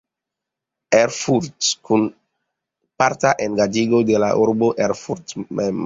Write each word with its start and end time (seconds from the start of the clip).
Erfurt" 0.99 1.67
kun 1.89 2.07
parta 3.03 3.35
engaĝiĝo 3.49 4.05
de 4.13 4.23
la 4.27 4.35
urbo 4.47 4.75
Erfurto 4.89 5.51
mem. 5.63 5.77